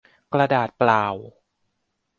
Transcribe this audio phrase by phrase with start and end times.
[0.33, 1.05] กระดาษเปล่า